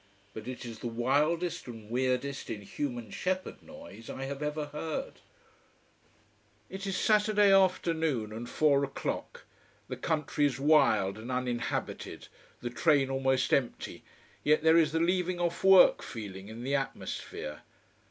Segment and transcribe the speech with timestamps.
[0.33, 5.21] But it is the wildest and weirdest inhuman shepherd noise I have ever heard.
[6.71, 9.43] It is Saturday afternoon and four o'clock.
[9.89, 12.29] The country is wild and uninhabited,
[12.61, 14.03] the train almost empty,
[14.43, 17.61] yet there is the leaving off work feeling in the atmosphere.